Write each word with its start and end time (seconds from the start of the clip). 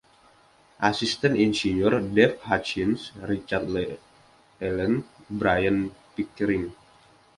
Asisten 0.87 1.33
insinyur: 1.43 1.91
Dave 2.15 2.37
Hutchins, 2.47 3.01
Richard 3.29 3.69
Elen, 4.67 4.93
Brian 5.29 5.77
Pickering. 6.15 6.65